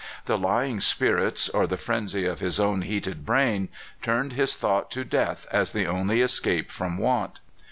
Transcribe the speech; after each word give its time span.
The 0.25 0.35
lying 0.35 0.79
spirits, 0.79 1.47
or 1.49 1.67
the 1.67 1.77
frenzy 1.77 2.25
of 2.25 2.39
his 2.39 2.59
own 2.59 2.81
heated 2.81 3.23
brain, 3.23 3.69
turned 4.01 4.33
his 4.33 4.55
thought 4.55 4.89
to 4.89 5.03
death 5.05 5.45
as 5.51 5.73
the 5.73 5.85
only 5.85 6.21
escape 6.23 6.71
from 6.71 6.97
want. 6.97 7.39